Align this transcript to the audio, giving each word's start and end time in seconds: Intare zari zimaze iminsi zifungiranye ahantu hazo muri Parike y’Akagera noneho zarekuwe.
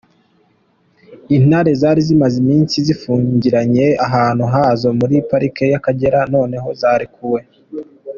Intare 1.37 1.71
zari 1.81 2.01
zimaze 2.07 2.35
iminsi 2.43 2.75
zifungiranye 2.87 3.85
ahantu 4.05 4.43
hazo 4.55 4.87
muri 4.99 5.15
Parike 5.29 5.63
y’Akagera 5.71 6.19
noneho 6.33 6.67
zarekuwe. 6.81 7.41